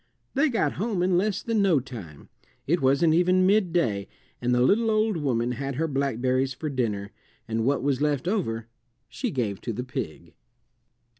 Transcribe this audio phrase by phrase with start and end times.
[0.33, 2.29] They got home in less than no time;
[2.65, 4.07] it wasn't even midday,
[4.41, 7.11] and the little old woman had her blackberries for dinner,
[7.47, 8.65] and what was left over
[9.09, 10.33] she gave to the pig.